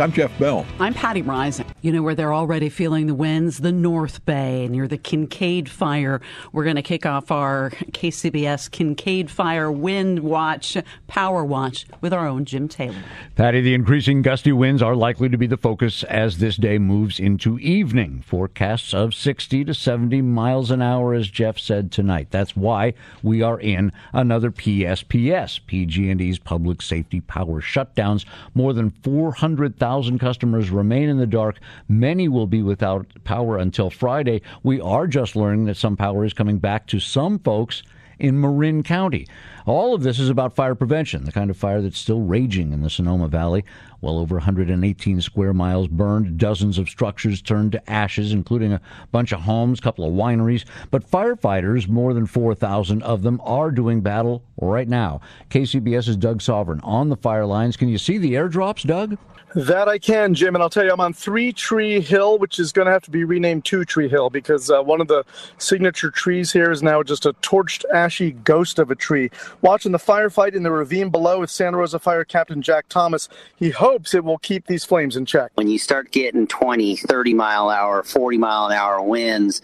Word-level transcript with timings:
I'm 0.00 0.12
Jeff 0.12 0.36
Bell. 0.38 0.64
I'm 0.78 0.94
Patti 0.94 1.22
Reising. 1.22 1.66
You 1.82 1.92
know 1.92 2.02
where 2.02 2.14
they're 2.14 2.32
already 2.32 2.70
feeling 2.70 3.06
the 3.06 3.14
winds? 3.14 3.58
The 3.58 3.70
North 3.70 4.24
Bay 4.24 4.66
near 4.66 4.88
the 4.88 4.96
Kincade 4.96 5.68
Fire. 5.68 6.22
We're 6.52 6.64
going 6.64 6.76
to 6.76 6.82
kick 6.82 7.04
off 7.04 7.30
our 7.30 7.68
KCBS 7.92 8.70
Kincade 8.70 9.28
Fire 9.28 9.70
Wind 9.70 10.20
Watch, 10.20 10.78
Power 11.06 11.44
Watch 11.44 11.84
with 12.00 12.14
our 12.14 12.26
own 12.26 12.46
Jim 12.46 12.66
Taylor. 12.66 13.02
Patty, 13.36 13.60
the 13.60 13.74
increasing 13.74 14.22
gusty 14.22 14.52
winds 14.52 14.80
are 14.80 14.96
likely 14.96 15.28
to 15.28 15.36
be 15.36 15.46
the 15.46 15.58
focus 15.58 16.02
as 16.04 16.38
this 16.38 16.56
day 16.56 16.78
moves 16.78 17.20
into 17.20 17.58
evening. 17.58 18.24
Forecasts 18.26 18.94
of 18.94 19.12
60 19.12 19.66
to 19.66 19.74
70 19.74 20.22
miles 20.22 20.70
an 20.70 20.80
hour, 20.80 21.12
as 21.12 21.28
Jeff 21.28 21.58
said 21.58 21.92
tonight. 21.92 22.28
That's 22.30 22.56
why 22.56 22.94
we 23.22 23.42
are 23.42 23.60
in 23.60 23.92
another 24.14 24.50
PSPS, 24.50 25.60
PG&E's 25.66 26.38
public 26.38 26.80
safety 26.80 27.20
power 27.20 27.60
shutdowns. 27.60 28.24
More 28.54 28.72
than 28.72 28.88
400,000 29.02 29.89
1,000 29.90 30.20
customers 30.20 30.70
remain 30.70 31.08
in 31.08 31.18
the 31.18 31.26
dark. 31.26 31.58
Many 31.88 32.28
will 32.28 32.46
be 32.46 32.62
without 32.62 33.08
power 33.24 33.58
until 33.58 33.90
Friday. 33.90 34.40
We 34.62 34.80
are 34.80 35.08
just 35.08 35.34
learning 35.34 35.64
that 35.64 35.76
some 35.76 35.96
power 35.96 36.24
is 36.24 36.32
coming 36.32 36.58
back 36.58 36.86
to 36.88 37.00
some 37.00 37.40
folks 37.40 37.82
in 38.20 38.40
Marin 38.40 38.82
County. 38.82 39.26
All 39.66 39.94
of 39.94 40.02
this 40.02 40.18
is 40.18 40.28
about 40.28 40.54
fire 40.54 40.74
prevention, 40.74 41.24
the 41.24 41.32
kind 41.32 41.50
of 41.50 41.56
fire 41.56 41.80
that's 41.80 41.98
still 41.98 42.20
raging 42.20 42.72
in 42.72 42.82
the 42.82 42.90
Sonoma 42.90 43.28
Valley. 43.28 43.64
Well 44.00 44.18
over 44.18 44.36
118 44.36 45.20
square 45.20 45.52
miles 45.52 45.88
burned, 45.88 46.38
dozens 46.38 46.78
of 46.78 46.88
structures 46.88 47.42
turned 47.42 47.72
to 47.72 47.90
ashes, 47.90 48.32
including 48.32 48.72
a 48.72 48.80
bunch 49.12 49.32
of 49.32 49.40
homes, 49.40 49.78
a 49.78 49.82
couple 49.82 50.06
of 50.06 50.14
wineries. 50.14 50.64
But 50.90 51.08
firefighters, 51.08 51.88
more 51.88 52.14
than 52.14 52.26
4,000 52.26 53.02
of 53.02 53.22
them, 53.22 53.40
are 53.44 53.70
doing 53.70 54.00
battle 54.00 54.42
right 54.60 54.88
now. 54.88 55.20
KCBS's 55.50 56.16
Doug 56.16 56.40
Sovern 56.40 56.80
on 56.82 57.10
the 57.10 57.16
fire 57.16 57.46
lines. 57.46 57.76
Can 57.76 57.88
you 57.88 57.98
see 57.98 58.18
the 58.18 58.34
airdrops, 58.34 58.86
Doug? 58.86 59.18
That 59.56 59.88
I 59.88 59.98
can, 59.98 60.32
Jim, 60.32 60.54
and 60.54 60.62
I'll 60.62 60.70
tell 60.70 60.84
you, 60.84 60.92
I'm 60.92 61.00
on 61.00 61.12
Three 61.12 61.52
Tree 61.52 62.00
Hill, 62.00 62.38
which 62.38 62.60
is 62.60 62.70
going 62.70 62.86
to 62.86 62.92
have 62.92 63.02
to 63.02 63.10
be 63.10 63.24
renamed 63.24 63.64
Two 63.64 63.84
Tree 63.84 64.08
Hill 64.08 64.30
because 64.30 64.70
uh, 64.70 64.80
one 64.80 65.00
of 65.00 65.08
the 65.08 65.24
signature 65.58 66.10
trees 66.10 66.52
here 66.52 66.70
is 66.70 66.84
now 66.84 67.02
just 67.02 67.26
a 67.26 67.32
torched, 67.34 67.84
ashy 68.10 68.32
ghost 68.32 68.80
of 68.80 68.90
a 68.90 68.96
tree. 68.96 69.30
Watching 69.62 69.92
the 69.92 69.98
firefight 69.98 70.54
in 70.54 70.64
the 70.64 70.72
ravine 70.72 71.10
below 71.10 71.38
with 71.38 71.50
Santa 71.50 71.76
Rosa 71.76 72.00
Fire 72.00 72.24
Captain 72.24 72.60
Jack 72.60 72.88
Thomas, 72.88 73.28
he 73.54 73.70
hopes 73.70 74.14
it 74.14 74.24
will 74.24 74.38
keep 74.38 74.66
these 74.66 74.84
flames 74.84 75.16
in 75.16 75.26
check. 75.26 75.52
When 75.54 75.68
you 75.68 75.78
start 75.78 76.10
getting 76.10 76.48
20, 76.48 76.96
30 76.96 77.34
mile 77.34 77.70
an 77.70 77.76
hour, 77.76 78.02
40 78.02 78.38
mile 78.38 78.66
an 78.66 78.72
hour 78.72 79.00
winds, 79.00 79.62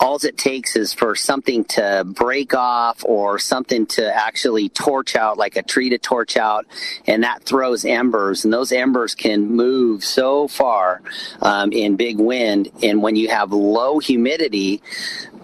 all 0.00 0.18
it 0.24 0.38
takes 0.38 0.76
is 0.76 0.94
for 0.94 1.14
something 1.14 1.62
to 1.64 2.04
break 2.06 2.54
off 2.54 3.04
or 3.04 3.38
something 3.38 3.84
to 3.86 4.16
actually 4.16 4.70
torch 4.70 5.14
out, 5.14 5.36
like 5.36 5.56
a 5.56 5.62
tree 5.62 5.90
to 5.90 5.98
torch 5.98 6.38
out, 6.38 6.66
and 7.06 7.22
that 7.22 7.42
throws 7.44 7.84
embers. 7.84 8.44
And 8.44 8.52
those 8.52 8.72
embers 8.72 9.14
can 9.14 9.54
move 9.54 10.02
so 10.02 10.48
far 10.48 11.02
um, 11.42 11.70
in 11.72 11.96
big 11.96 12.18
wind. 12.18 12.70
And 12.82 13.02
when 13.02 13.14
you 13.14 13.28
have 13.28 13.52
low 13.52 13.98
humidity, 13.98 14.82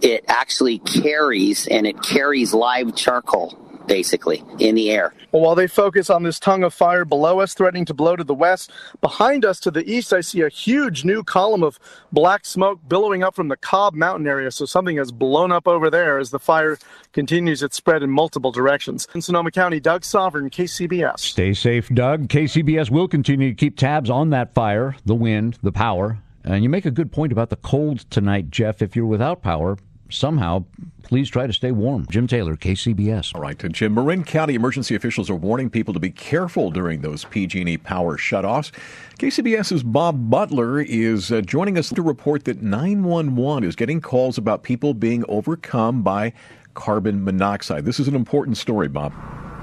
it 0.00 0.24
actually 0.26 0.78
carries 0.78 1.66
and 1.66 1.86
it 1.86 2.02
carries 2.02 2.54
live 2.54 2.96
charcoal 2.96 3.65
basically 3.86 4.42
in 4.58 4.74
the 4.74 4.90
air. 4.90 5.14
Well, 5.32 5.42
while 5.42 5.54
they 5.54 5.66
focus 5.66 6.10
on 6.10 6.22
this 6.22 6.38
tongue 6.38 6.64
of 6.64 6.74
fire 6.74 7.04
below 7.04 7.40
us, 7.40 7.54
threatening 7.54 7.84
to 7.86 7.94
blow 7.94 8.16
to 8.16 8.24
the 8.24 8.34
west, 8.34 8.70
behind 9.00 9.44
us 9.44 9.60
to 9.60 9.70
the 9.70 9.88
east, 9.90 10.12
I 10.12 10.20
see 10.20 10.42
a 10.42 10.48
huge 10.48 11.04
new 11.04 11.22
column 11.22 11.62
of 11.62 11.78
black 12.12 12.44
smoke 12.44 12.80
billowing 12.88 13.22
up 13.22 13.34
from 13.34 13.48
the 13.48 13.56
Cobb 13.56 13.94
Mountain 13.94 14.26
area. 14.26 14.50
So 14.50 14.64
something 14.64 14.96
has 14.96 15.12
blown 15.12 15.52
up 15.52 15.68
over 15.68 15.90
there 15.90 16.18
as 16.18 16.30
the 16.30 16.38
fire 16.38 16.78
continues 17.12 17.62
its 17.62 17.76
spread 17.76 18.02
in 18.02 18.10
multiple 18.10 18.52
directions. 18.52 19.08
In 19.14 19.22
Sonoma 19.22 19.50
County, 19.50 19.80
Doug 19.80 20.02
Sovern, 20.02 20.50
KCBS. 20.50 21.20
Stay 21.20 21.54
safe, 21.54 21.88
Doug. 21.88 22.28
KCBS 22.28 22.90
will 22.90 23.08
continue 23.08 23.50
to 23.50 23.54
keep 23.54 23.76
tabs 23.76 24.10
on 24.10 24.30
that 24.30 24.54
fire, 24.54 24.96
the 25.04 25.14
wind, 25.14 25.58
the 25.62 25.72
power. 25.72 26.18
And 26.44 26.62
you 26.62 26.68
make 26.68 26.86
a 26.86 26.92
good 26.92 27.10
point 27.10 27.32
about 27.32 27.50
the 27.50 27.56
cold 27.56 28.08
tonight, 28.10 28.50
Jeff. 28.50 28.80
If 28.80 28.94
you're 28.94 29.04
without 29.04 29.42
power, 29.42 29.78
somehow, 30.10 30.64
please 31.02 31.28
try 31.28 31.46
to 31.46 31.52
stay 31.52 31.70
warm. 31.72 32.06
Jim 32.10 32.26
Taylor, 32.26 32.56
KCBS. 32.56 33.34
All 33.34 33.40
right, 33.40 33.58
Jim. 33.72 33.94
Marin 33.94 34.24
County 34.24 34.54
emergency 34.54 34.94
officials 34.94 35.30
are 35.30 35.34
warning 35.34 35.70
people 35.70 35.94
to 35.94 36.00
be 36.00 36.10
careful 36.10 36.70
during 36.70 37.00
those 37.00 37.24
PG&E 37.24 37.76
power 37.78 38.16
shutoffs. 38.16 38.72
KCBS's 39.18 39.82
Bob 39.82 40.30
Butler 40.30 40.80
is 40.80 41.30
uh, 41.32 41.40
joining 41.40 41.78
us 41.78 41.90
to 41.90 42.02
report 42.02 42.44
that 42.44 42.62
911 42.62 43.64
is 43.64 43.76
getting 43.76 44.00
calls 44.00 44.38
about 44.38 44.62
people 44.62 44.94
being 44.94 45.24
overcome 45.28 46.02
by 46.02 46.32
carbon 46.74 47.24
monoxide. 47.24 47.84
This 47.84 48.00
is 48.00 48.08
an 48.08 48.14
important 48.14 48.56
story, 48.56 48.88
Bob. 48.88 49.12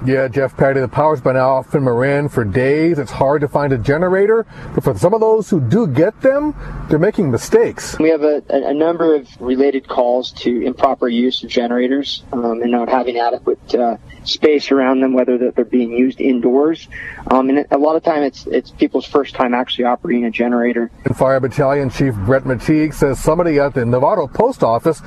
Yeah, 0.06 0.28
Jeff 0.28 0.54
Patti, 0.54 0.80
the 0.80 0.88
power's 0.88 1.22
been 1.22 1.36
off 1.36 1.74
in 1.74 1.84
Marin 1.84 2.28
for 2.28 2.44
days. 2.44 2.98
It's 2.98 3.10
hard 3.10 3.40
to 3.40 3.48
find 3.48 3.72
a 3.72 3.78
generator. 3.78 4.44
But 4.74 4.84
for 4.84 4.98
some 4.98 5.14
of 5.14 5.20
those 5.20 5.48
who 5.48 5.62
do 5.62 5.86
get 5.86 6.20
them, 6.20 6.54
they're 6.90 6.98
making 6.98 7.30
mistakes. 7.30 7.98
We 7.98 8.10
have 8.10 8.22
a, 8.22 8.42
a 8.50 8.74
number 8.74 9.14
of 9.14 9.26
related 9.40 9.88
calls 9.88 10.30
to 10.42 10.60
improper 10.60 11.08
use 11.08 11.42
of 11.42 11.48
generators 11.48 12.22
um, 12.32 12.60
and 12.60 12.70
not 12.70 12.90
having 12.90 13.16
adequate 13.16 13.74
uh, 13.74 13.96
space 14.24 14.70
around 14.70 15.00
them, 15.00 15.14
whether 15.14 15.38
that 15.38 15.56
they're 15.56 15.64
being 15.64 15.92
used 15.92 16.20
indoors. 16.20 16.86
Um, 17.30 17.48
and 17.48 17.66
a 17.70 17.78
lot 17.78 17.96
of 17.96 18.02
time 18.02 18.24
it's, 18.24 18.46
it's 18.46 18.72
people's 18.72 19.06
first 19.06 19.34
time 19.34 19.54
actually 19.54 19.84
operating 19.84 20.26
a 20.26 20.30
generator. 20.30 20.90
And 21.06 21.16
Fire 21.16 21.40
Battalion 21.40 21.88
Chief 21.88 22.14
Brett 22.14 22.44
Mateague 22.44 22.92
says 22.92 23.18
somebody 23.18 23.58
at 23.58 23.72
the 23.72 23.80
Novato 23.80 24.30
Post 24.30 24.62
Office 24.62 25.00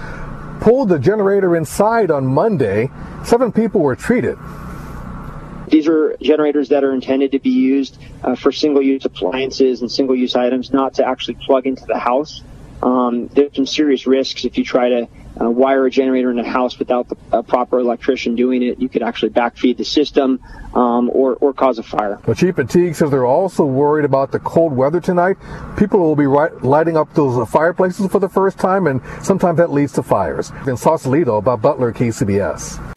pulled 0.59 0.89
the 0.89 0.97
generator 0.97 1.55
inside 1.55 2.09
on 2.09 2.25
Monday. 2.25 2.89
Seven 3.23 3.51
people 3.51 3.81
were 3.81 3.95
treated. 3.95 4.39
These 5.67 5.87
are 5.87 6.15
generators 6.21 6.69
that 6.69 6.83
are 6.83 6.93
intended 6.93 7.31
to 7.33 7.39
be 7.39 7.49
used 7.49 7.97
uh, 8.23 8.35
for 8.35 8.51
single-use 8.51 9.05
appliances 9.05 9.81
and 9.81 9.91
single-use 9.91 10.35
items, 10.35 10.71
not 10.71 10.95
to 10.95 11.05
actually 11.05 11.35
plug 11.35 11.67
into 11.67 11.85
the 11.85 11.99
house. 11.99 12.41
Um, 12.81 13.27
there's 13.27 13.55
some 13.55 13.65
serious 13.65 14.05
risks 14.05 14.45
if 14.45 14.57
you 14.57 14.63
try 14.63 14.89
to 14.89 15.07
uh, 15.41 15.49
wire 15.49 15.85
a 15.85 15.89
generator 15.89 16.31
in 16.31 16.39
a 16.39 16.47
house 16.47 16.79
without 16.79 17.09
the 17.09 17.43
proper 17.43 17.79
electrician 17.79 18.35
doing 18.35 18.63
it. 18.63 18.79
You 18.79 18.89
could 18.89 19.03
actually 19.03 19.31
backfeed 19.31 19.77
the 19.77 19.85
system 19.85 20.39
um, 20.73 21.09
or, 21.09 21.35
or 21.35 21.53
cause 21.53 21.79
a 21.79 21.83
fire. 21.83 22.19
But 22.25 22.37
Chief 22.37 22.55
Fatigue 22.55 22.95
says 22.95 23.11
they're 23.11 23.25
also 23.25 23.65
worried 23.65 24.05
about 24.05 24.31
the 24.31 24.39
cold 24.39 24.73
weather 24.73 24.99
tonight. 24.99 25.37
People 25.77 25.99
will 25.99 26.15
be 26.15 26.27
right, 26.27 26.53
lighting 26.63 26.97
up 26.97 27.13
those 27.13 27.37
uh, 27.37 27.45
fireplaces 27.45 28.09
for 28.11 28.19
the 28.19 28.29
first 28.29 28.57
time, 28.57 28.87
and 28.87 29.01
sometimes 29.21 29.57
that 29.57 29.71
leads 29.71 29.93
to 29.93 30.03
fires. 30.03 30.51
In 30.67 30.77
Sausalito, 30.77 31.41
Bob 31.41 31.61
Butler, 31.61 31.91
KCBS. 31.91 32.96